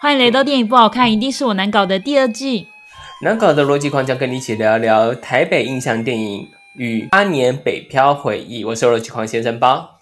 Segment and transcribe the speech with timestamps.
[0.00, 2.68] 欢迎来到电影不好看，一定是我难搞的第二季。
[3.20, 8.64] 难搞的逻辑狂将跟你一起聊聊台北印象电影与八年北漂回忆。
[8.64, 9.98] 我是逻辑狂先生包，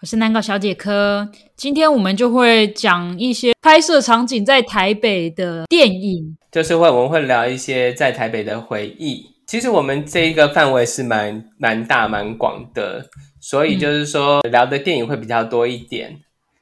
[0.00, 1.28] 我是难搞小姐科。
[1.54, 9.26] 今天我们就会讲一些拍摄场景在台北的电影，就是会我们会聊一些在台北的回忆。
[9.46, 13.04] 其实我们这一个范围是蛮蛮大蛮广的，
[13.42, 16.16] 所以就是说聊的电影会比较多一点。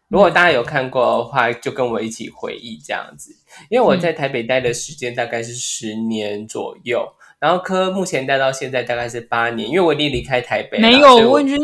[0.08, 3.34] 如果大家有看过的话，就跟我一起回忆这样子。
[3.68, 7.06] 因为我在台北待的时间大概是十年左右，
[7.38, 11.56] 然后科目前待到现在大概是八年，因为我已经离开台北，没有，我已经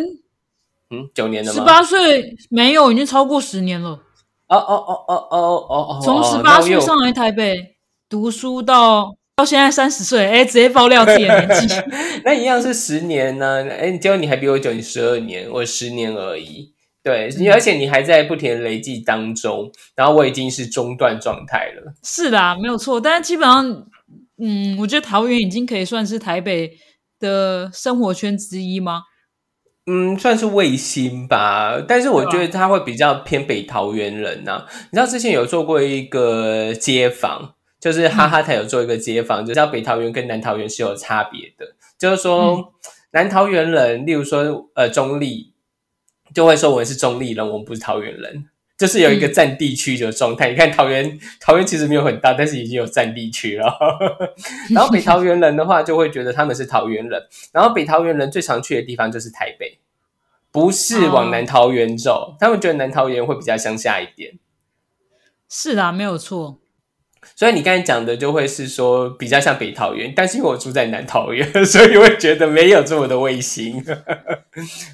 [0.90, 1.58] 嗯九年了吗？
[1.58, 3.90] 十八岁没有，已经超过十年了。
[4.48, 7.76] 哦哦哦哦哦哦哦，从十八岁上来台北
[8.08, 9.16] 读书到。
[9.34, 11.74] 到现在三十岁，哎，直接爆料自己的年纪，
[12.22, 13.66] 那一样是十年呢？
[13.70, 16.74] 哎，结果你还比我久，你十二年，我十年而已。
[17.02, 21.94] 对，你而且你还在不停的累计当中，然后我已经是中断状态了。
[22.02, 23.00] 是啦，没有错。
[23.00, 23.86] 但是基本上，
[24.38, 26.72] 嗯，我觉得桃园已经可以算是台北
[27.18, 29.02] 的生活圈之一吗？
[29.86, 31.82] 嗯，算是卫星吧。
[31.86, 34.64] 但是我觉得他会比较偏北桃园人呐。
[34.90, 37.54] 你知道之前有做过一个街访。
[37.82, 41.66] 就是哈哈台有做一个街访，就知道北桃园跟南桃园是有差别的。
[41.98, 42.72] 就是说，
[43.10, 45.51] 南桃园人，例如说，呃，中立
[46.34, 48.46] 就会说我们是中立人，我们不是桃园人，
[48.78, 50.50] 就是有一个占地区的状态。
[50.50, 53.78] 你看桃园，桃园其实没有很大，但是已经有占地区了。
[54.74, 57.22] 然后北桃园人的话，就会觉得他们是桃园人。
[57.52, 59.78] 然后北桃园人最常去的地方就是台北，
[60.50, 62.36] 不是往南桃园走。
[62.40, 64.38] 他们觉得南桃园会比较乡下一点。
[65.48, 66.61] 是啊，没有错。
[67.36, 73.82] 所以你刚才讲的就会是说比较像北桃园，但是因为我住在南桃园， 所以会觉得没有这么的卫星。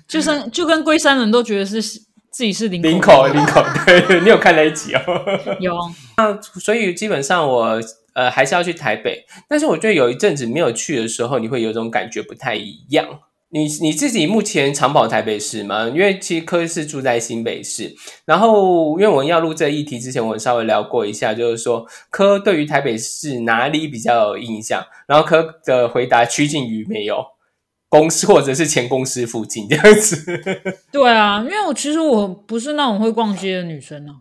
[0.06, 5.00] 就像就跟龟山人都觉得是自己是林林口林口，对你有看那一集哦？
[5.58, 5.74] 有。
[6.16, 7.80] 那所以基本上我
[8.12, 13.06] 呃还是要去台北，但是我觉得有一阵子没有去的时候，你会有种感觉不太一样。
[13.50, 15.88] 你你自己目前常跑台北市吗？
[15.88, 17.94] 因为其实科是住在新北市，
[18.26, 24.84] 然后因为我们要录这议题之前，我稍微聊过一下，就是说科对于台北市哪里比较有印象？
[25.06, 27.24] 然后科的回答趋近于没有
[27.88, 30.22] 公司或者是前公司附近这样子。
[30.92, 34.16] 对啊，因为我其实我不是那种会逛街的女生啊，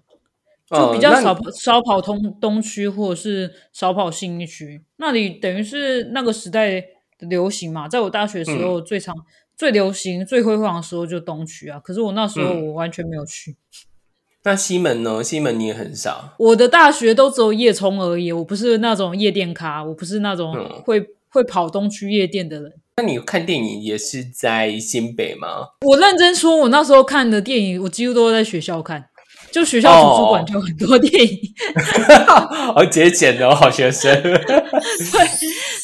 [0.69, 6.81] 就比较少少跑通东区或者是少跑新一区，那里等于是那个时代。
[7.19, 9.15] 流行嘛，在我大学时候最常、
[9.57, 11.79] 最流行、最辉煌的时候就东区啊。
[11.79, 13.55] 可是我那时候我完全没有去。
[14.43, 15.21] 那西门呢？
[15.21, 16.33] 西门你也很少。
[16.37, 20.55] 我的大学都只有夜冲而已，我不是那种夜店咖，我不是那种
[20.85, 22.73] 会会跑东区夜店的人。
[22.95, 25.47] 那你看电影也是在新北吗？
[25.85, 29.09] 我认真说，我那时候看的电影，我几乎都在学校看。
[29.51, 31.39] 就学校图书馆就很多电影，
[32.75, 34.21] 好节俭的好学生。
[34.21, 34.33] 对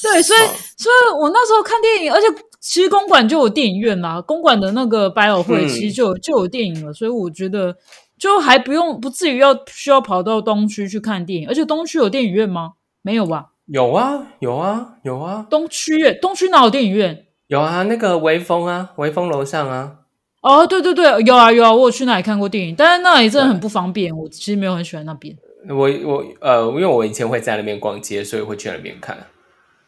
[0.04, 0.40] 对，所以
[0.78, 2.28] 所以我那时候看电影，而且
[2.60, 7.76] 其实公馆就有电影院啦，公馆的那个百老汇其实就就有电影了，所以我觉得
[8.20, 12.74] 就还不用不至于要需要跑到东区去看电影，而且东区有电影院吗？
[13.02, 13.48] 没有吧？
[13.68, 15.48] 有啊有啊有啊！
[15.50, 17.26] 东区东区哪有电影院？
[17.48, 20.00] 有啊，那个微风啊，微风楼上啊。
[20.42, 25.34] 哦，对对对，有啊有啊，我有去那里看过电影，但是那里真的很不方便，我其实没有很喜欢那边。
[25.70, 29.18] 我我呃，因为我以前会在那边逛街，所以会去那边看。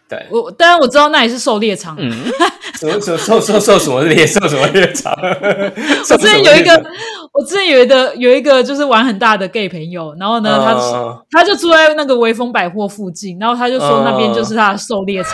[0.07, 1.95] 对，我当然我知道那里是狩猎场。
[1.99, 2.11] 嗯，
[2.79, 4.25] 什么什受受受什么猎？
[4.27, 5.11] 狩什么猎场？
[6.11, 6.85] 我之前有一个，
[7.33, 15.33] 我之前有一个有一个就是玩很大的 gay 朋友，然后呢，他他就住在那个威风百货附近，然后他就说那边就是他的狩猎场。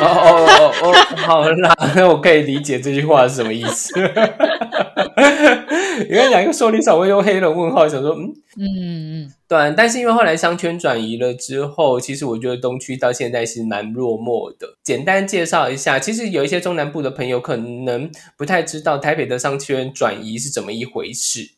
[0.00, 3.92] 哦哦哦哦， 好啦，那 我可以理解这句话是什么意思。
[6.08, 9.74] 因为两个受力场会用黑人问号，想说嗯嗯嗯，对。
[9.76, 14.78] 但是因为后来商圈转移了之后，其实我觉得东区到现在是蛮落寞的。
[14.82, 21.52] 简单介绍一下，其实有一些中南部的朋友可能不太知道台北的商圈转移是怎么一回事。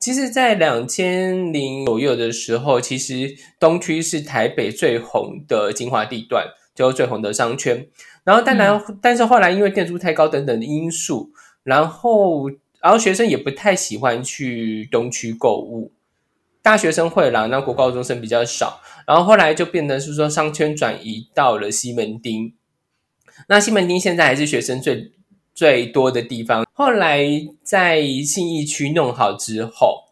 [0.00, 6.46] 其实，在两千零左右的时候，其实东区是台北最红的精华地段。
[6.78, 7.88] 就最红的商圈，
[8.22, 11.32] 然后但然，但是后来因为店租太高等等的因素，
[11.64, 12.48] 然后
[12.80, 15.90] 然后学生也不太喜欢去东区购物，
[16.62, 22.52] 大学生会啦，那国高中生比较少，然后后来就变得是说商圈转移到了西门町，
[23.48, 25.10] 那西门町现在还是学生最
[25.52, 27.26] 最多的地方，后来
[27.64, 30.07] 在信义区弄好之后。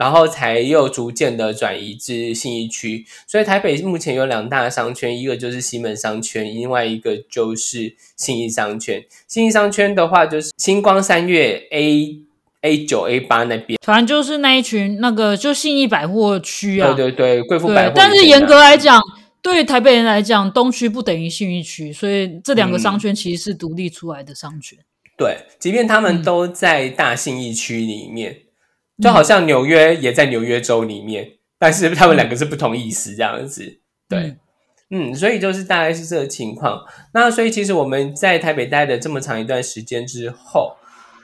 [0.00, 9.04] 然后才又逐渐的转移至信义区，所以台北目前有两大商圈，一个就是西门商圈，另外一个就是信义商圈。
[9.28, 12.16] 信义商圈的话，就是星光三月 A
[12.62, 17.92] A 九 A 八那边，反正就是那一群那个就信义百货区啊，对对对，贵妇百货。
[17.94, 18.98] 但是严格来讲，
[19.42, 24.78] 对于台北人来讲，东区不等于信义区，所以这两个商圈其实是独立出来的商圈。
[25.18, 28.38] 对，即便他们都在大信义区里面，
[29.00, 33.80] 就好像纽约也在纽约州里面，但是他们两个是不同意思这样子。
[34.08, 34.36] 对，
[34.90, 36.82] 嗯，所以就是大概是这个情况。
[37.14, 40.76] 那所以其实我们在台北待了这么长一段时间之后。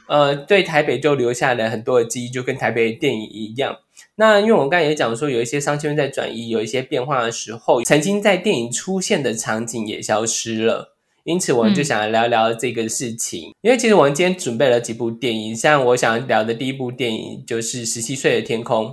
[0.08, 3.78] 呃，对台北就留下了很多的记忆，就跟台北电影一样。
[4.14, 10.95] 那因为我们刚才也讲说，有一些商圈在转移，有一些变化的时候，曾经在电影出现的场景也消失了。
[11.26, 13.52] 因此，我们就想要聊聊这个事情。
[13.60, 18.86] 因为其实我们今天准备了几部电影，像我想聊的第一部电影就是《十七岁的天空》。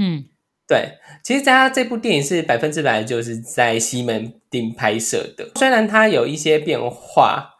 [0.00, 0.24] 嗯，
[0.68, 7.50] 对，其实它这部电影是百分之百就是在西门町拍摄的，虽然它有一些变化。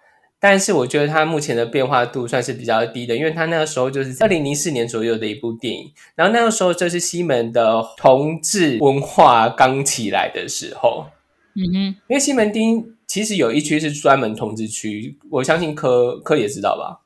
[0.41, 11.07] 但是我觉得它目前的变化度算是比较低的，因为它那个时候就是二零零四年左右的一部电影，然后那个时候就是西门的同志文化刚起来的时候，
[11.57, 11.77] 嗯哼，
[12.09, 16.99] 因为西门町其实有一区是专门通知区，我相信科科也知道吧？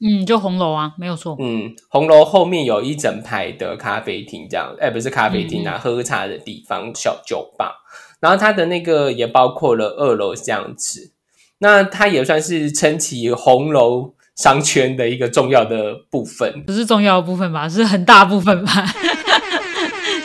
[0.00, 1.36] 嗯，就红楼啊，没有错。
[1.38, 7.82] 嗯，红楼后面有一整排的咖啡厅，这样，哎，不是咖啡厅啊，喝茶的地方，小酒吧，
[8.18, 11.12] 然后它的那个也包括了二楼这样子。
[11.58, 17.68] 那它也算是撑起红楼商圈的一个重要的部分，不是重要的部分吧？
[17.68, 18.72] 是很大部分吧？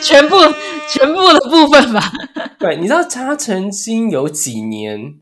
[0.02, 0.36] 全部
[0.88, 2.12] 全部的部分吧？
[2.58, 5.14] 对，你知道他曾经有几年，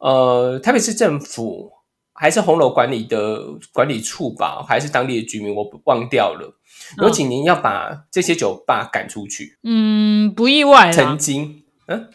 [0.00, 1.70] 呃，台北市政府
[2.14, 3.40] 还是红楼管理的
[3.72, 6.58] 管理处吧，还是当地的居民，我忘掉了。
[6.98, 9.58] 有几年要把这些酒吧赶出去。
[9.62, 10.90] 嗯，不意外。
[10.92, 12.08] 曾经，嗯。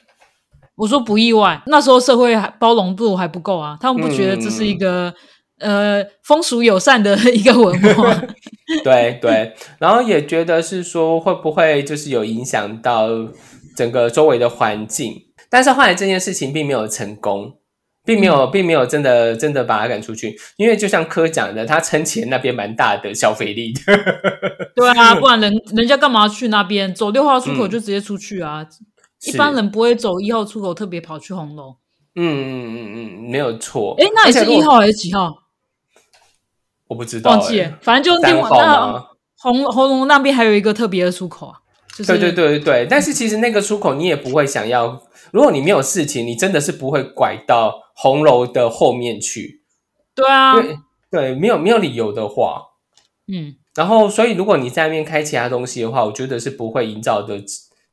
[0.76, 5.12] 我说不意外，那时候社会还包容度还不够啊，他们不觉得这是一个
[5.60, 8.16] 呃风俗友善的 一个文化。
[8.84, 13.08] 对对，然后也觉得是说会不会就是有影响到
[13.76, 15.14] 整个周围的环境，
[15.50, 17.60] 但是后来这件事情并没有成功，
[18.04, 23.82] 并没有并没有真的真的把他赶出去，因为就像科讲的，他撑起那边蛮大的消费力的。
[24.76, 26.94] 对啊，不然人人家干嘛去那边？
[26.94, 28.68] 走六号出口就直接出去啊。
[29.26, 31.78] 一般人不会走一号出口，特别跑去红楼。
[32.16, 33.96] 嗯嗯嗯嗯，没有错。
[33.98, 35.34] 哎，那你是一号还是几号？
[36.88, 37.66] 我不知道，忘记。
[37.82, 39.08] 反正就另外那
[39.38, 41.60] 红红楼那边还有一个特别的出口啊。
[41.98, 45.02] 对对对对对，但是其实那个出口你也不会想要，
[45.32, 49.64] 如果你没有事情，你真的是不会拐到红楼的后面去。
[50.14, 50.54] 对啊，
[51.10, 52.62] 对，没有没有理由的话，
[53.28, 53.56] 嗯。
[53.76, 57.44] 然后，所以如果你在那边开其他东西的话，我觉得是不会营造的。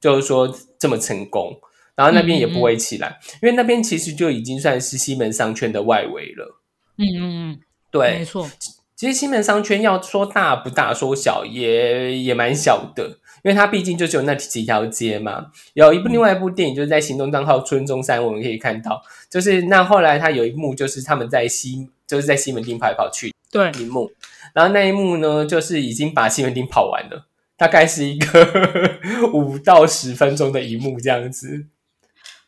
[0.01, 1.59] 就是说这么成功，
[1.97, 6.61] 然后那边也不会起来，因为那边其实就已经算是西门商圈的外围了。
[6.99, 8.47] 嗯嗯嗯，对，没错。
[8.97, 15.47] 其实西门商圈要说大不大，说小也也蛮小的，因为它毕竟就只有那几条街嘛。
[15.73, 24.13] 有一部另外一部电影就是在行动账号村中山，我们可以看到，就是那后来他有一幕就是他们在西就是在西门町跑来跑去，对一幕，
[24.53, 27.27] 然后那一幕呢就是已经把西门町跑完了。
[27.57, 28.99] 大概是一个
[29.33, 31.67] 五到十分钟的一幕这样子，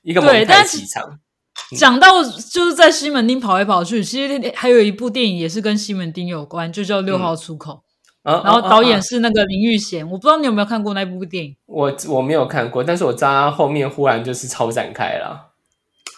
[0.03, 1.21] 一个蒙太奇场。
[1.79, 7.73] 讲到就是在西门町跑来跑去，其实还有一部电影也是跟西门町有关，就叫《六号出口》。
[8.23, 11.57] 然后导演是那个林玉贤，我不知道你有没有看过那部电影。
[11.67, 15.53] 我我没有看过，但是我知道后面忽然就是超展开了。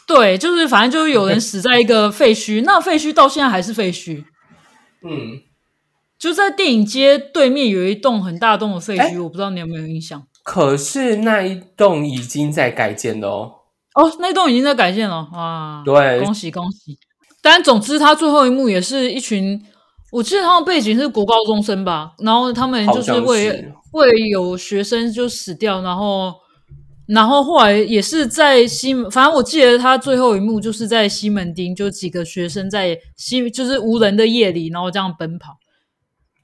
[0.06, 4.24] 对，就是反正就是有人死在一个废墟， 那废墟到现在还是废墟。
[5.02, 5.42] 嗯。
[6.18, 10.24] 就在电影街对面有一栋很大栋的废墟，我不知道你有没有印象。
[10.42, 13.52] 可是那一栋已经在改建了哦。
[13.98, 15.82] 哦，那栋已经在改建了哇！
[15.84, 16.96] 对，恭喜恭喜。
[17.42, 19.60] 但总之，他最后一幕也是一群，
[20.12, 26.32] 我记得他们背景是国高中生吧，然后他们就是为为有学生就死掉，然后
[27.08, 35.56] 然后后来也是在西门，反正我记得他最后一幕就是在西门町，就几个学生在西就是无人的夜里，然后这样奔跑。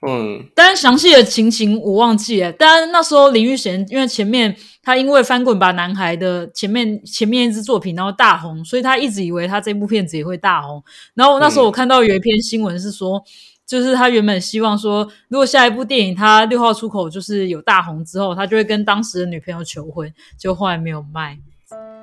[0.06, 2.52] 嗯，但是详细的情形我忘记了。
[2.52, 10.82] 但是那时候林玉贤因为前面他因为翻滚吧男孩的前面前面一支作品然后大红，所以他一直以为他这部片子也会大红。
[11.14, 13.22] 然后那时候我看到有一篇新闻是说，
[13.66, 21.38] 就是他原本希望说，如果下一部电影他六号出口就是有大红之后，他就会跟当时的女朋友求婚，就后来没有卖，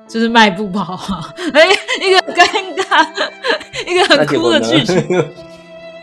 [0.08, 0.98] 就是卖不跑。
[1.54, 1.68] 哎，
[2.04, 2.44] 一个尴
[2.74, 3.06] 尬，
[3.86, 5.51] 一个很哭的剧情。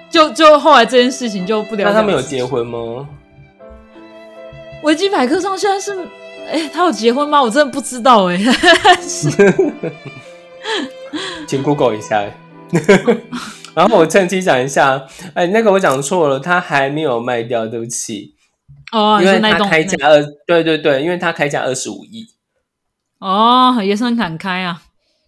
[0.10, 1.86] 就就后来这件事情就不了。
[1.86, 3.08] 那他们有结婚吗？
[4.84, 5.94] 维基百科上现在是，
[6.50, 7.42] 哎，他有结婚吗？
[7.42, 8.38] 我真的不知道哎。
[11.48, 12.24] 请 Google 一下。
[13.76, 18.36] 然后我趁机讲一下，哎，那个我讲错了，他还没有卖掉，对不起。
[18.92, 22.26] 哦，因为他开价二，对对对，因为他开价二十五亿。
[23.20, 24.82] 哦，也是很敢开啊。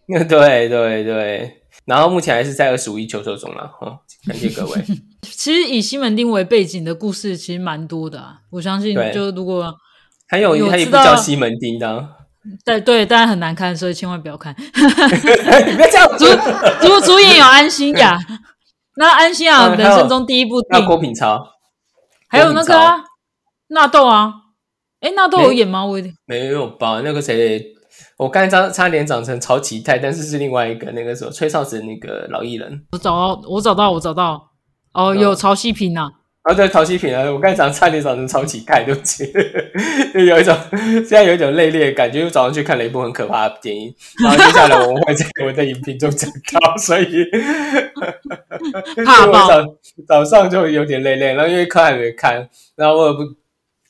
[0.07, 0.23] 对
[0.69, 4.83] 对对，然后目前还是在二十五亿求售中了，哈，感谢各位。
[5.23, 9.73] 其实以西门町为背景的故事其实蛮多的啊，我相信，就如果
[10.27, 12.07] 还有他也不叫西门町的，
[12.65, 14.55] 对对，但是很难看，所以千万不要看。
[14.59, 16.25] 你不要这样，主
[16.87, 18.17] 主主演有安心雅，
[18.95, 21.43] 那安心雅人生中第一部电影，郭品超，
[22.27, 23.03] 还有那个。
[23.73, 24.33] 纳豆啊，
[24.99, 25.85] 哎，纳豆有演吗？
[25.85, 26.99] 我没有吧？
[27.05, 27.73] 那个谁，
[28.21, 32.85] 我刚才差差点长成曹启泰，但是是另外一个那个什么吹哨子那个老艺人。
[32.91, 34.51] 我找到，我找到，我找到。
[34.93, 36.07] 哦，有曹希平呐。
[36.43, 39.23] 啊，对，曹希平啊，我刚才长差点长成曹启泰，对不起，
[40.13, 42.19] 有一种现在有一种内敛感觉。
[42.19, 43.91] 因为早上去看了一部很可怕的电影，
[44.23, 46.29] 然后接下来我们会在我的影评中讲
[46.61, 47.25] 到，所以
[49.03, 49.65] 怕 我早
[50.07, 53.40] 早上就有点累累，然后因为课还没看，然后我也不。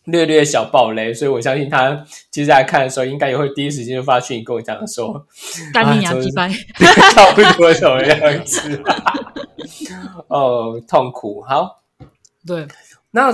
[0.05, 5.25] 略略小暴雷，所以我相信他接下来看的时候，应该也会第一时间就发讯跟我讲说
[5.73, 6.49] ：“干你娘鸡掰，
[7.13, 8.81] 差不多什么 样子？”
[10.27, 11.41] 哦，痛苦。
[11.41, 11.83] 好，
[12.47, 12.67] 对。
[13.11, 13.31] 那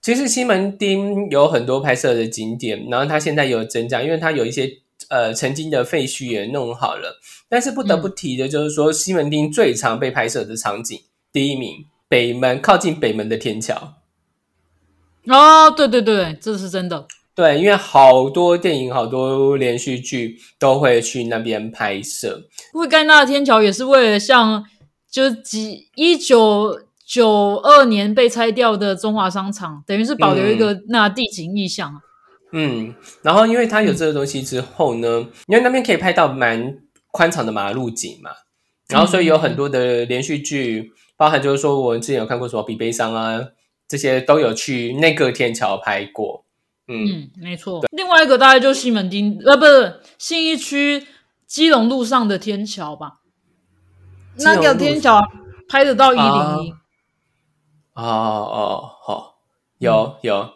[0.00, 4.70] 其实西门町有很多拍摄的景点，然后它现在有增加，因为它有一些
[5.10, 7.20] 呃曾经的废墟也弄好了。
[7.48, 13.94] 但是不得不提的就是说，西门町最常被拍摄的场景，第一名北门靠近北门的天桥。
[15.28, 17.06] 哦，对对对，这是真的。
[17.34, 22.42] 对，因为好多电影、好多连续剧都会去那边拍摄。
[22.72, 24.64] 为盖纳天桥也是为了像，
[25.08, 32.00] 就几一九九二年被拆掉的中华商场，等于是保留一个那地景意象。
[32.52, 36.78] 嗯，然后因为它有这个东西之后呢，因为那边可以拍到蛮
[37.12, 38.30] 宽敞的马路景嘛，
[38.88, 43.40] 然后所以有很多的连续剧，包含就是说我之前有看过什么《比悲伤》啊。
[43.88, 46.44] 这些都有去那个天桥拍过，
[46.86, 47.84] 嗯，没错。
[47.90, 51.06] 另外一个大概就西门町，呃，不是信义区
[51.46, 53.20] 基隆路上的天桥吧？
[54.36, 55.20] 那个天桥
[55.68, 56.74] 拍得到一零一。
[57.94, 59.38] 哦哦，好，
[59.78, 60.52] 有有，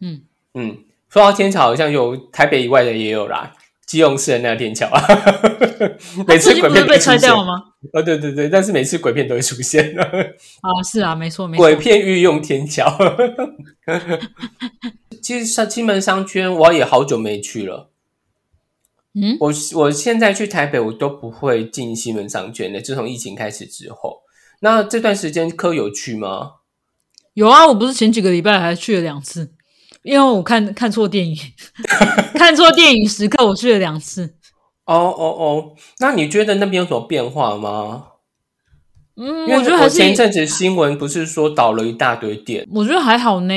[0.00, 0.22] 嗯
[0.54, 0.78] 嗯。
[1.08, 3.55] 说到天桥，好像有台北以外的也有啦。
[3.86, 5.00] 基隆市的那个天桥啊，
[6.26, 7.52] 每次鬼片被拆掉了吗？
[7.92, 11.62] 哦，对对对，但是每次鬼片都会出现啊，是啊，没错没错。
[11.62, 12.84] 鬼片御用天桥，
[15.22, 17.90] 其实上金门商圈我也好久没去了。
[19.14, 22.80] 嗯，我我现在去台北，我都不会进西门商圈的。
[22.80, 24.22] 自从疫情开始之后，
[24.60, 26.54] 那这段时间科有去吗？
[27.34, 29.52] 有啊，我不是前几个礼拜还去了两次。
[30.06, 31.36] 因为我看看错电影，
[32.38, 34.34] 看错电影时刻，我去了两次。
[34.84, 38.04] 哦哦哦，那你觉得那边有什么变化吗？
[39.16, 43.54] 嗯，我觉得还是前一阵子新闻不是说倒了一大堆店，我觉得还好呢。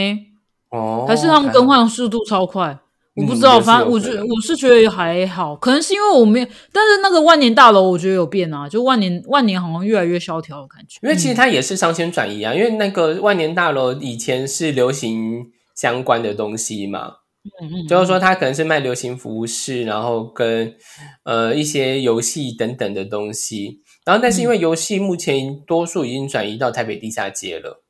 [0.72, 2.75] 哦，还是他们更换速度超快，
[3.15, 3.60] 我不知道。
[3.62, 6.48] 反正我觉得我是觉得还好，可能是因为我没有。
[6.74, 10.98] 但是那个万年大楼，我觉得有变啊，就万年万年好像越来越萧条的感觉。
[11.03, 15.51] 因为其实它也是商圈转移啊，因为那个万年大楼以前是流行。
[15.79, 17.19] 相关的东西嘛，
[17.62, 20.75] 嗯嗯，就是说他可能是卖流行服饰，然后跟
[21.24, 27.81] 呃一些游戏等等的东西，然后但是因为游戏目前多数已经转移到台北地下街了。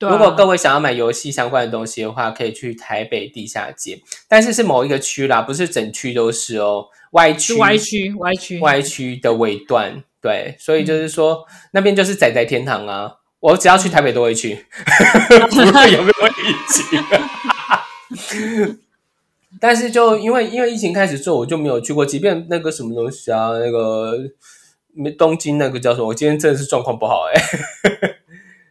[0.00, 3.98] 如果各位想要买游戏相关的东西的话，可以去台北地下街，
[4.28, 13.14] 但是是某一个区啦，不是整区都是哦，Y 区，Y 区，Y 区，Y 区的尾段，对，所以就是说那边就是仔仔天堂啊。
[13.40, 14.66] 我只要去台北都会去，
[15.50, 16.32] 不论有没有疫
[16.68, 16.84] 情。
[19.60, 22.04] 但是就因为因为疫情开始之后，我就没有去过。
[22.04, 24.14] 即便那个什么东西啊，那个
[25.16, 26.08] 东京那个叫什么？
[26.08, 27.40] 我今天真的是状况不好哎。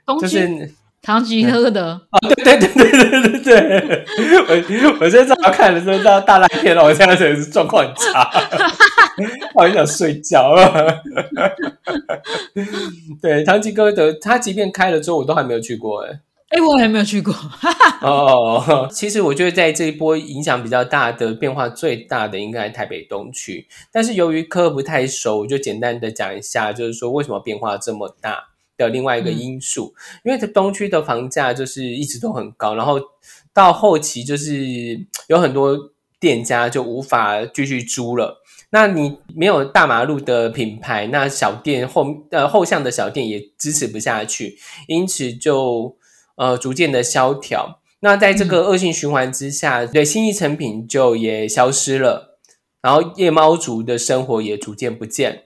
[0.06, 0.76] 东京
[1.08, 4.06] 唐吉诃德啊，对对对对对对对。
[4.84, 6.84] 我我现在正好看的时候，道大烂片了。
[6.84, 8.30] 我现在真的是状况很差。
[9.54, 11.02] 我很想睡觉了。
[13.22, 16.02] 对，唐吉诃德，他即便开了之后，我都还没有去过。
[16.02, 16.10] 哎，
[16.50, 17.34] 哎，我还没有去过。
[18.02, 23.66] 哦，其实我觉得在这一波影响比较大的、变化最大的，应该台北东区。
[23.94, 29.94] 但是由于科不太熟，我就简单的讲一下，就是说为什么变化这么大的另外一个因素。
[30.24, 33.00] 因为东区的房价就是一直都很高，然后
[33.54, 35.78] 到后期就是有很多
[36.20, 38.44] 店家就无法继续租了。
[38.70, 44.58] 那你没有大马路的品牌，那小店后呃后巷的小店也支持不下去，
[44.88, 45.96] 因此就
[46.36, 47.80] 呃逐渐的萧条。
[48.02, 52.38] 那在这个恶性循环之下，对新意成品就也消失了，
[52.82, 55.46] 然后夜猫族的生活也逐渐不见。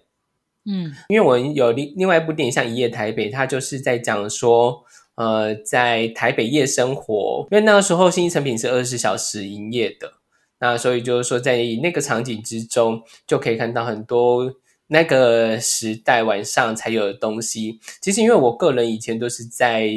[0.66, 4.84] 嗯，因为我有另另外一部电影像《一夜台北》，它就是在讲说，
[5.16, 10.14] 呃，在台北夜生活，因为那个时候新一成品是二十四小时营业的，
[10.60, 14.54] 那所以就是说在那个场景之中，就可以看到很多
[14.88, 17.80] 那个时代晚上才有的东西。
[18.00, 19.90] 其实因为我个人以前都是在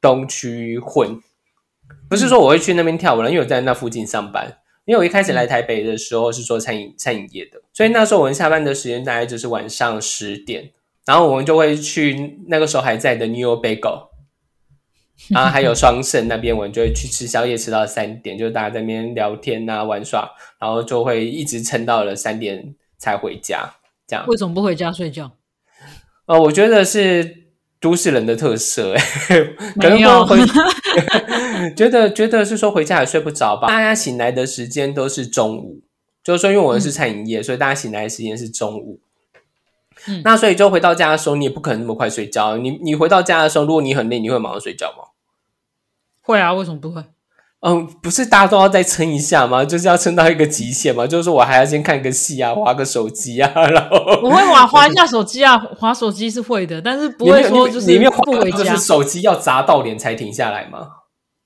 [0.00, 1.20] 东区混，
[2.10, 4.58] 不是说我会去那边跳舞了，因为我在那附近上班。
[4.88, 10.70] 因为我一开始来台北的时候是做餐饮餐饮业的，所以那时候我们下班的时间大概就是晚上十点，
[11.04, 14.08] 然后我们就会去那个时候还在的 New Bagel，
[15.28, 20.26] 然后还有双盛那边，我们就会去吃宵夜，吃到三点，就大家在那边聊天啊玩耍，
[20.58, 23.74] 然后就会一直撑到了三点才回家。
[24.06, 25.30] 这样为什么不回家睡觉？
[26.24, 27.46] 呃，我觉得是。
[27.80, 29.04] 都市人的特色，哎，
[29.80, 30.36] 可能会
[31.76, 33.68] 觉得觉得是说回家也睡不着吧？
[33.68, 35.80] 大家醒来的时间都是中午，
[36.22, 39.00] 就是说，因为我们是餐饮业，所以大家醒来的时间是中午。
[40.06, 42.56] 嗯，那所以就回到家的时候，你也不可能那么快睡觉。
[42.56, 45.08] 你你回到家的时候，如果你很累，你会马上睡觉吗？
[46.22, 47.02] 会啊，为什么不会？
[47.60, 49.64] 嗯，不是大家都要再撑一下吗？
[49.64, 51.06] 就是要撑到一个极限吗？
[51.06, 60.86] 就是说我还要先看个戏啊，划个手机啊， 然后我会划划一下手机啊，划手机是会的，但是不会说就是里面不回家，就是手机要砸到脸才停下来吗？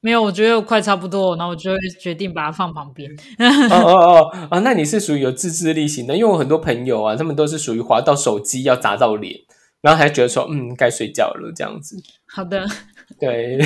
[0.03, 3.09] 没有，我觉得快差不多，然后我就会决定把它放旁边。
[3.71, 9.35] 哦哦哦啊，那你是属于有自制力型的，因为我很多朋友啊，他们都是属于划到手机要砸到脸，
[9.81, 11.97] 然后还觉得说嗯该睡觉了这样子。
[12.27, 12.67] 好的。
[13.19, 13.59] 对，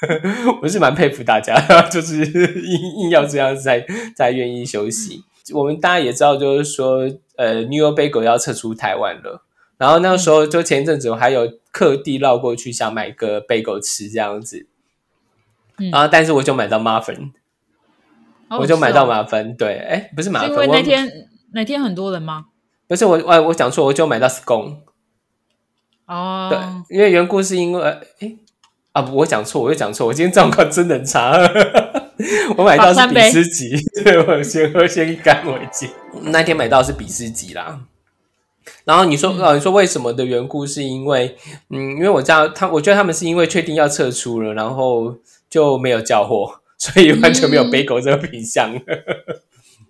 [0.62, 1.54] 我是蛮佩服大家，
[1.90, 3.84] 就是硬硬要这样才
[4.16, 5.24] 才愿意休息。
[5.52, 7.00] 我们大家也知道，就是说，
[7.36, 9.44] 呃，New York Bagel 要撤出台湾了。
[9.76, 14.66] 然后那个时候，就前一阵子我还有特地绕过去想买个 bagel 吃这样子。
[15.92, 17.32] 然后，但是我就买到马粉，
[18.48, 19.54] 我就买到马粉。
[19.56, 22.46] 对，哎，不是马粉，因为那天那天很多人吗？
[22.86, 24.76] 不是我，我我讲错，我就买到 scone。
[26.06, 27.82] 哦，对，因为缘故是因为，
[28.20, 28.36] 哎。
[28.94, 29.04] 啊！
[29.12, 30.06] 我讲错，我又讲错。
[30.06, 31.32] 我今天状况真的很差。
[32.56, 35.90] 我买到是比斯吉，对我先喝先一干为敬。
[36.22, 37.80] 那天买到是比斯吉啦。
[38.84, 40.64] 然后你说，哦，你说为什么的缘故？
[40.64, 41.36] 是因为，
[41.70, 45.16] 嗯，因为我知道他，我觉得他们是因为确定要撤出了，然后
[45.50, 48.80] 就没有交货，所以完全没有背狗这个品相。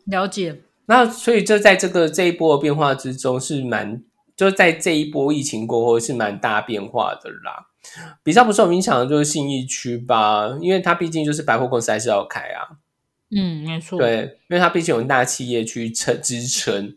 [0.07, 0.61] 了解。
[0.87, 4.01] 那所以就在这个这一波变化之中，是蛮
[4.37, 7.67] 就在这一波疫情过后是蛮大变化的啦。
[8.23, 12.81] 比较不受影响的就是信义区吧，因为它毕竟就是百货公司还是要开啊。
[13.31, 13.99] 嗯，没错。
[13.99, 16.97] 对，因为它毕竟有大企业去撑支撑，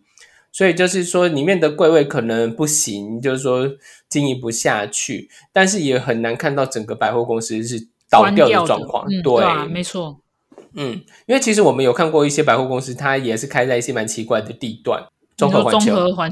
[0.51, 3.69] 所以就是说里面的柜位可能不行，就是说
[4.07, 9.05] 经营不下去，但是也很难看到整个百货公司是倒掉的状况。
[9.21, 10.21] 对，没错。
[10.73, 15.07] 嗯，因为其实我们有看过一些百货公司，它也是开在一些蛮奇怪的地段。
[15.37, 15.79] 综合环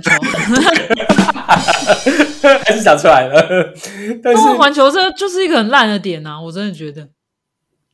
[0.01, 0.09] 球，
[2.65, 3.71] 还是讲出来了。
[4.33, 7.07] 综合环球这就是一个很烂的点呐，我真的觉得，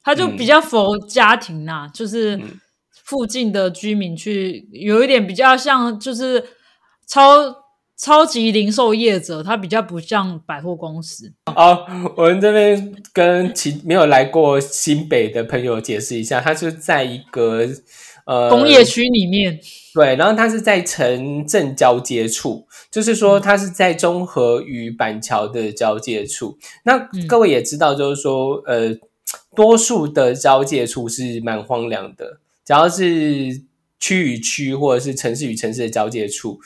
[0.02, 2.39] 它就比较佛家庭呐，就是
[3.04, 6.41] 附近的居民去有一点比较像，就是
[7.06, 7.58] 超
[7.97, 11.34] 超级零售业者，它比较不像百货公司。
[11.54, 17.67] 好，我们这边跟其没有来过新北的朋友解释一下，它是在一个。
[18.32, 19.60] 呃，工业区里面，
[19.94, 26.58] 对，然后它是在城镇交接处，就是说它是在中和与板桥的交界处。
[26.86, 28.96] 那各位也知道，就是说，呃，
[29.54, 33.63] 多数的交界处是蛮荒凉的，只要是
[34.00, 36.62] 区与区或者是城市与城市的交界处，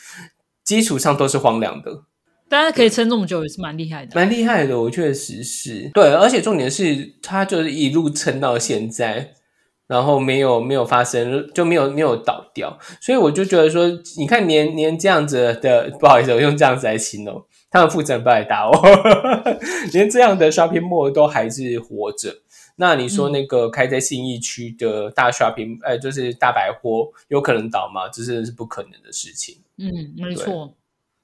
[0.63, 2.04] 基础上都是荒凉的。
[2.47, 4.80] 大家可以撑这么久，也是蛮厉害的，蛮厉害的。
[4.80, 9.32] 我确实是对，而且重点是，它就是一路撑到现在。
[9.87, 18.73] 然后没有没有发生，就没有没有倒掉，所以我就觉得说，你看连连这样子的，不好意思，我用这样子来形容，他们负责人不来打我，
[19.93, 22.41] 连这样的 shopping mall 都还是活着。
[22.77, 28.09] 那你说那个开在信义区的大 shopping，呃，就是大百货，有可能倒吗？
[28.09, 29.59] 这是是不可能的事情。
[29.77, 30.73] 嗯，没错。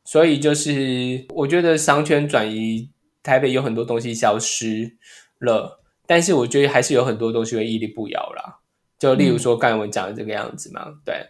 [0.06, 2.90] 所以就是我觉得商圈转移，
[3.22, 4.96] 台北有很多东西消失
[5.40, 5.81] 了。
[6.12, 8.58] 但是我觉得还是有很多东西会屹立不摇啦，
[9.00, 11.26] 就例如说刚才我讲的这个样子嘛，对，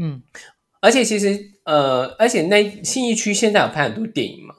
[0.00, 0.22] 嗯，
[0.80, 4.54] 而且其实呃，而且那信义区现在有拍很多电影嘛？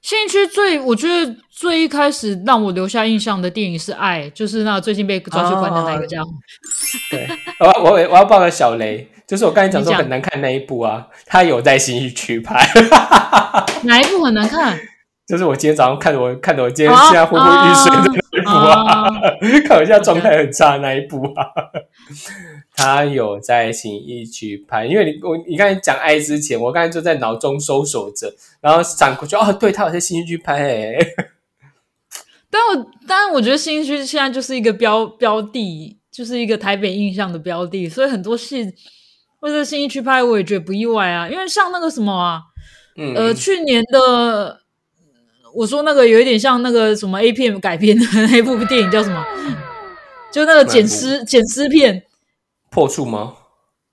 [0.00, 6.30] 信义区最我觉得最一开始让我留下印象的电影是《爱》，就是那最近被抓去关的那个家伙。
[7.10, 7.28] 对，
[7.60, 12.66] 我我我要报个小雷，就是我刚才讲说很难看那一部啊，他有在信义区拍，
[13.84, 14.78] 哪一部很难看？
[15.26, 19.10] 就是我今天早上看着，我看着我今天现在昏昏欲睡的那一部啊，
[19.66, 21.46] 看我现在状态很差那一部啊。
[22.78, 30.98] 他有在新一区拍，因为你我你刚才讲爱之前，我刚才就在脑中搜索着，然后闪过去哦，对他有在新一区拍诶。
[32.50, 38.70] 但我但我觉得新一区现在就是一个标标的，就是一个台北印象的标的，所以很多戏
[39.40, 41.28] 或者新一区拍，我也觉得不意外啊。
[41.28, 42.42] 因为像那个什么啊，
[43.16, 44.60] 呃，去年的
[45.56, 49.24] 我说那个有一点像那个什么 A 片改编的 那部电影叫什么？
[50.30, 52.02] 就那个捡尸捡尸片。
[52.70, 53.32] 破处吗？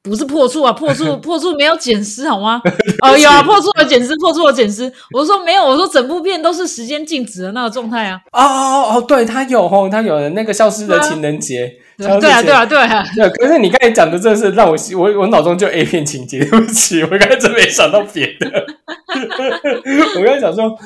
[0.03, 2.61] 不是破处啊，破处 破处没有剪尸好吗？
[3.01, 4.91] 哦，有啊，破处的剪尸，破处的剪尸。
[5.13, 8.19] 我说没有，我说整部片都是时间静止的那个状态啊。
[8.33, 11.71] 哦哦哦，对他有哦，他有的那个消失的情人节。
[11.97, 13.03] 对啊，对啊，对啊。
[13.15, 18.65] 对，可是你刚才讲的真的是让我我我脑中就 A 片情节，对不起，我刚才真没想到别的。
[20.17, 20.77] 我刚才想说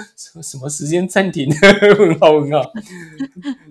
[0.41, 1.47] 什么时间暂停？
[1.99, 2.61] 问号问号。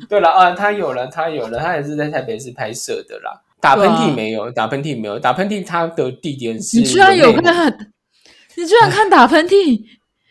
[0.08, 3.42] 对了啊，他有了，他有了，他也是在台北市拍摄的啦。
[3.60, 6.78] 打喷嚏没有，打喷嚏没有，打喷嚏他的地点是。
[6.78, 7.92] 你居然有看？
[8.56, 9.82] 你居然看打喷嚏？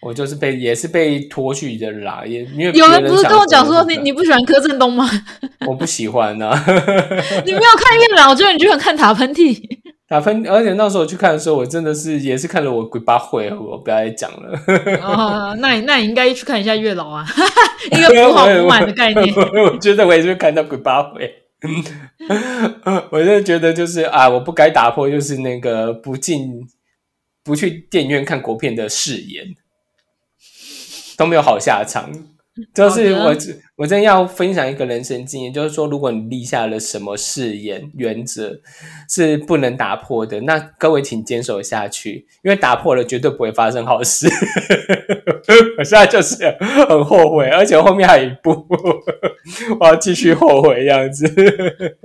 [0.05, 5.09] 我就是被也是被拖去的啦，也因为有人不是跟我讲说你你不喜欢柯震东吗？
[5.65, 6.63] 我不喜欢啊。
[7.43, 9.59] 你没有看月老，我觉得你居然看打喷嚏。
[10.07, 14.59] 打喷，而且那时候我去看的时候，我真的是也是看了我鬼八会，我不要再讲了。
[15.01, 17.25] 哦， 那你那你应该去看一下月老啊，
[17.91, 19.35] 一个不好不满的概念。
[19.35, 21.33] 我觉得我也是看到鬼八会。
[23.09, 26.61] 我就觉得就是啊，我不该打破就是那个不进
[27.43, 29.43] 不去电影院看国片的誓言，
[31.17, 32.09] 都没有好下场。
[32.73, 33.35] 就是我
[33.75, 38.57] 我真要分享一个人生经验，就是说，如果你立下了什么誓言原则
[39.09, 44.29] 是不能打破的，那各位请坚守下去，因为打破了绝对不会发生好事。
[45.77, 46.45] 我现在就是
[46.87, 48.65] 很后悔，而且后面还有一步，
[49.77, 51.27] 我要继续后悔这样子。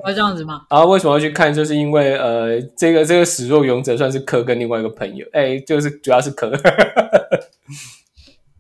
[0.05, 0.63] 要这样子吗？
[0.69, 1.55] 然 后为什么要去看？
[1.55, 6.51] 就是因为呃，这个这个始作俑者算是柯跟另外一个朋友，哎，就是主要是柯。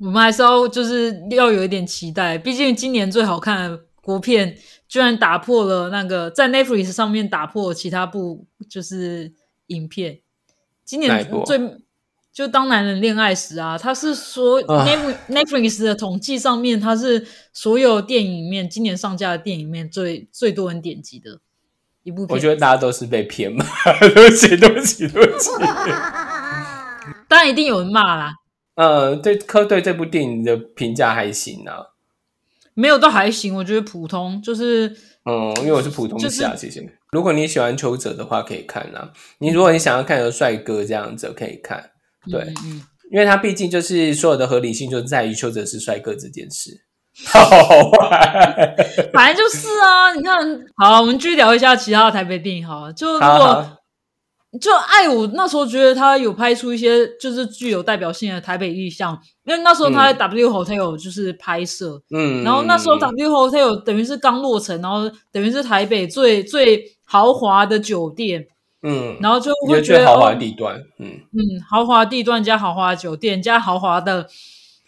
[0.01, 4.57] 我们还是要就是要有一点期待，毕竟今年最好看的国片
[4.89, 9.31] 居然打破了那个在 Netflix 上面打破其他部就是
[9.67, 10.21] 影片。
[10.87, 11.61] 今年最
[12.33, 21.41] 就当男人恋爱时啊，他是说 Netflix 的统计上面，他是所有电影里面今年上架的电影里面最最多人点击的
[22.05, 22.25] 一部。
[22.31, 23.65] 我觉得大家都是被骗嘛，
[24.01, 25.51] 对不起，对不起，对不起。
[27.29, 28.33] 当然一定有人骂啦。
[28.81, 31.93] 呃，对科对这部电影的评价还行啊，
[32.73, 34.89] 没有都还行，我觉得普通，就是
[35.27, 36.91] 嗯，因为我是普通下，谢谢。
[37.13, 39.11] 如果你喜欢邱泽的话，可以看啊。
[39.39, 41.91] 你如果你想要看有帅哥这样子，可以看。
[42.31, 42.81] 对，嗯，
[43.13, 46.71] 因为他毕竟就是所有的合理性就在于邱泽是帅哥这件事。
[47.27, 47.41] 好，
[49.13, 50.15] 反正就是啊。
[50.15, 50.39] 你看，
[50.77, 53.77] 好，我们继续聊一下其他的台北电影，好，就如果。
[54.59, 68.49] 就爱我那时候觉得他有拍出一些就是具有代表性的台北意象，因为那时候他在 W Hotel 就是拍摄，嗯，然后那时候 W Hotel 等于是刚落成，然后等于是台北最最豪华的酒店，
[68.83, 71.21] 嗯，然后就会觉得豪华地段，嗯。
[71.33, 74.27] 嗯，豪华地段加豪华酒店加豪华的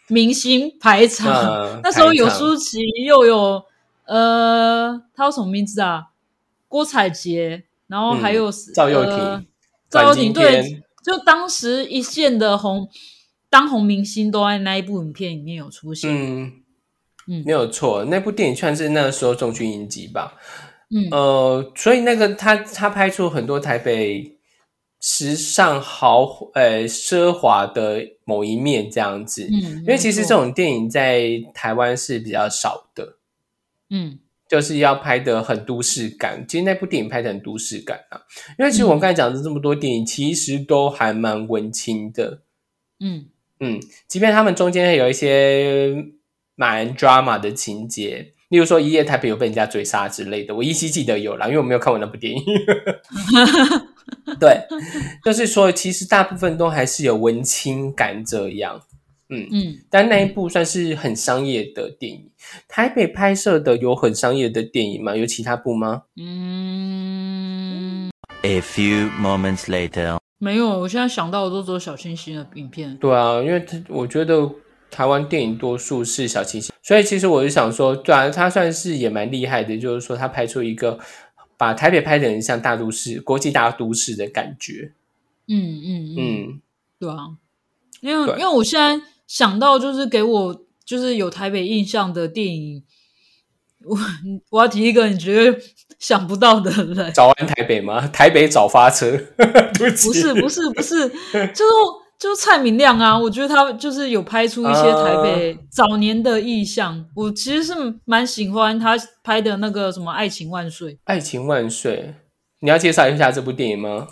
[0.08, 1.32] 明星排场，
[1.84, 3.62] 那时候有舒淇，又有
[4.06, 6.06] 呃，他叫什么名字啊？
[6.66, 9.46] 郭采洁，然后还有赵又廷。
[9.92, 12.88] 赵又廷对，就当时一线的红
[13.50, 16.10] 当红明星都在那一部影片里面有出现。
[16.10, 16.52] 嗯
[17.28, 20.34] 嗯，没有错，那部电影算是那个时候重军影集吧。
[20.90, 24.38] 嗯呃，所以那个他他拍出很多台北
[25.00, 29.46] 时尚豪呃奢华的某一面这样子。
[29.52, 33.18] 嗯，因为其实这种电影在台湾是比较少的。
[33.90, 34.18] 嗯。
[34.52, 38.20] 就是要拍的很都市感，其实那部电影拍的很都市感啊。
[38.58, 42.42] 因为其实我们刚才讲的这么多电影，其实都还蛮文青的。
[43.00, 43.24] 嗯
[43.60, 46.04] 嗯，即便他们中间有一些
[46.54, 52.44] 蛮 drama 的情节，例如说一夜台北有被人家追杀之类的，我依稀记得有啦，因为我没有看过那部电影。
[54.38, 54.60] 对，
[55.24, 58.82] 就是说其实大部分都还是有文青感这样。
[59.34, 62.28] 嗯嗯，但那一部算是很商业的电影。
[62.68, 65.16] 台北拍摄的有很商业的电影吗？
[65.16, 66.02] 有其他部吗？
[66.16, 68.10] 嗯
[68.42, 70.80] ，A few moments later，没有。
[70.80, 72.94] 我现在想到的都是小清新的影片。
[72.98, 74.50] 对啊，因为我觉得
[74.90, 80.98] 台湾电影多数是小清新，所以其实我就想说，对啊，他算是也蛮厉害的，就是说他拍出一个
[81.56, 84.92] 把台北拍的很像大都市、国际大都市的感觉。
[85.48, 86.60] 嗯嗯嗯，
[86.98, 87.36] 对啊，
[88.00, 89.02] 因为因为我现在。
[89.32, 92.82] 想到就是给我就是有台北印象的电影，
[93.86, 93.96] 我
[94.50, 95.58] 我要提一个你绝对
[95.98, 98.06] 想不到的人，早安台北吗？
[98.08, 99.18] 台北早发车？
[99.78, 101.72] 不是不是不是，就是
[102.18, 103.18] 就是蔡明亮啊！
[103.18, 107.72] 我觉得他就是有拍出一些台北早年的意象，我其实是
[108.04, 110.92] 蛮喜欢他拍的那个什么《爱情万岁》。
[111.04, 112.16] 爱情万岁，
[112.60, 114.08] 你要介绍一下这部电影吗？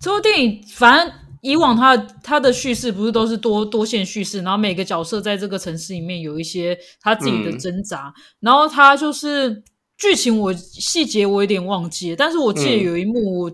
[0.00, 1.12] 这部电影反正。
[1.44, 9.62] 以往他他的叙事不是都是多多线叙事，然后每个角色在这个城市里面有一些他自己的挣扎，然后他就是
[9.98, 13.52] 剧情我细节我有点忘记，但是我记得有一幕，我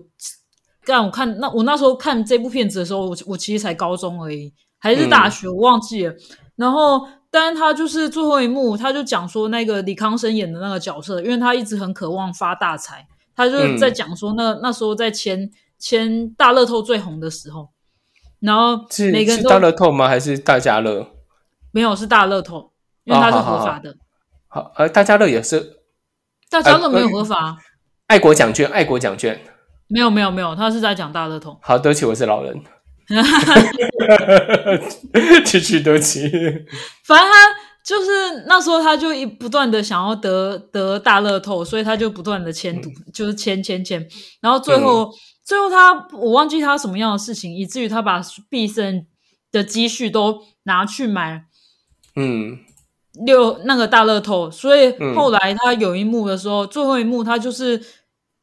[0.85, 6.15] 刚我看那我那时候看这部片子的时候，我我其实才高中而已，还是大学，我忘记了。
[6.55, 17.67] 然后，但是他就是最后一幕，他就讲说那个李康生演的那个角色，因为他一直很渴望发大财，他就在讲说那那时候在签签大乐透最红的时候。
[18.41, 20.07] 然后是每个是大乐透吗？
[20.07, 21.07] 还是大家乐？
[21.71, 22.71] 没有，是大乐透，
[23.03, 23.95] 因为它是合法的。
[24.47, 25.77] 好，呃，大家乐也是。
[26.49, 27.57] 大家乐没有合法。
[28.07, 29.39] 爱国奖券，爱国奖券。
[29.87, 31.57] 没有，没有，没有，他是在讲大乐透。
[31.61, 32.61] 好，对不起，我是老人。
[35.45, 36.21] 继续，对不起。
[37.05, 37.33] 反正他
[37.85, 44.05] 就是那时候，他就一不断的想要得得大乐透，所以他就不断的签赌，就是签签签，
[44.41, 45.11] 然后最后。
[45.51, 49.05] 最后他我忘记他什么样的事情，以至于他把毕生
[49.51, 51.43] 的积蓄都拿去买，
[52.15, 52.57] 嗯，
[53.25, 54.49] 六那个大乐透。
[54.49, 57.83] 所以后来他有一幕的时候，最后一幕他就是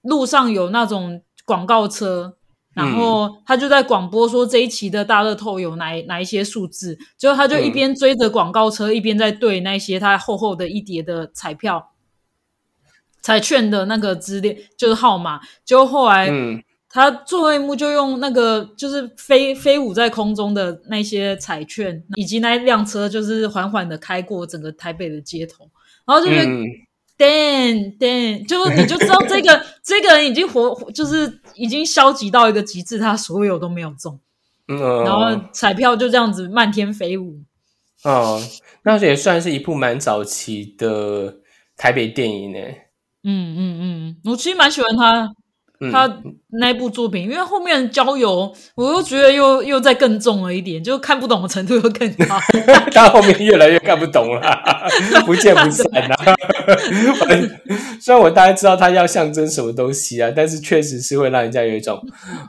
[0.03, 2.37] 路上有那种广告车，
[2.75, 11.93] 然后他就在广播说这一期的大乐透有哪哪一些数字，最后他就一边追着广告车，一边在对那些他厚厚的一叠的彩票、
[13.23, 15.41] 彩券的那个资料，就是号码。
[15.65, 16.63] 就后来，嗯。
[16.91, 25.69] 他最后一幕就用那个就是飞飞舞在空中的那些彩券，以及那一辆车，就是缓缓的开过整个台北的街头，
[26.07, 26.39] 然后就是
[27.19, 34.19] Dan Dan，就你就知道这个 这个人已经活，就是已经消极到一个极致，他所有都没有中，
[34.67, 37.41] 然后彩票就这样子漫天飞舞。
[38.05, 38.41] 哦，
[38.85, 41.39] 那也算是一部蛮早期的
[41.77, 42.59] 台北电影呢。
[43.25, 45.35] 嗯嗯嗯，我其实蛮喜欢他。
[45.93, 52.37] 他那部作品，因为后面交友，我又觉得又又再更重了一点，就看不懂的程度又更高。
[52.93, 54.43] 他后面越来越看不懂了，
[55.25, 56.35] 不见不散啊！
[58.01, 62.01] 虽然我大概知道他要象征什么东西啊，但是确实是会让人家有一种，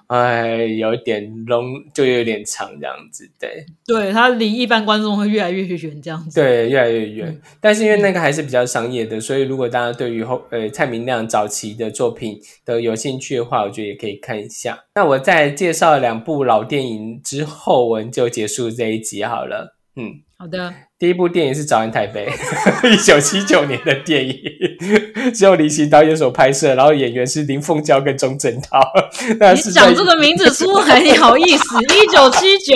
[0.08, 3.30] 哎，有一点龙，就有点长这样子。
[3.40, 6.40] 对，对他离一般观众会越来越远这样子。
[6.40, 7.42] 对，越来越远。
[7.60, 14.86] 但是因为那个还是比较商业的，所以如果大家对于后呃蔡明亮早期的作品的有兴趣的话，我觉得也可以看一下。
[14.96, 19.76] 那我在介绍两部老电影之后，我们就结束这一集好了。
[19.96, 20.74] 嗯，好的。
[20.98, 22.28] 第一部电影是《早安台北》，
[22.92, 24.36] 一九七九年的电影，
[25.34, 28.80] 只有李行导演所拍摄，然后演员是林凤娇跟钟镇涛。
[29.56, 31.82] 你讲这个名字出来，你好意思？
[31.84, 32.76] 一九七九，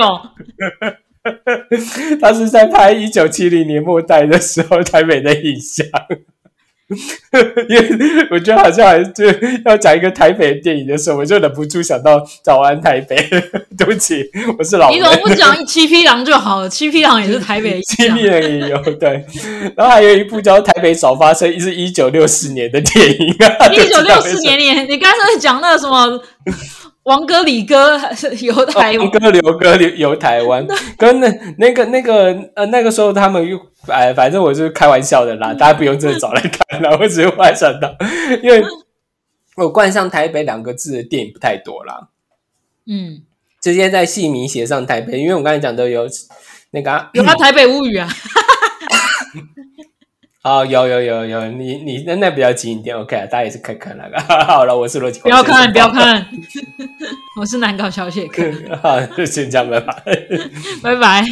[2.22, 5.86] 他是在拍一九七零年末代的时候台北的影像。
[7.70, 9.26] 因为我觉得好像还就
[9.66, 13.16] 要讲一个台北电影的时候，我就忍不住想到《早安台北》。
[13.78, 14.90] 对不起，我是老。
[14.92, 16.68] 你怎么不讲《七匹狼》就好了？
[16.72, 17.82] 《七匹狼》也是台北。
[17.82, 19.26] 七匹狼也有对，
[19.76, 23.68] 然后还有一部叫《台北早发生》，是一九六四年的电影啊。
[23.68, 26.22] 一九六四年，你你刚才讲那个什么？
[27.04, 28.00] 王哥、李哥
[28.40, 30.66] 游台湾，王哥、刘哥游游台湾，
[30.98, 37.94] 跟那那个那个呃那个时候他们又哎，反正我是开玩笑的啦，大家不用真的找来看啦，我只是幻想到，
[38.42, 38.64] 因为
[39.58, 42.08] 我冠上台北两个字的电影不太多啦，
[42.88, 43.24] 嗯，
[43.62, 46.08] 直接在戏名写上台北，因为我刚才讲的有
[46.72, 48.08] 那个有他 台北物语啊。
[50.44, 54.20] 哦，有有有有，你你那那比较近一点，OK 啊，大家也是看看那个。
[54.44, 56.28] 好了，我是罗辑，不要看，不要看，
[57.40, 58.28] 我是难搞小姐。
[58.84, 60.04] 好，就先这样，拜拜，
[60.84, 61.26] 拜拜。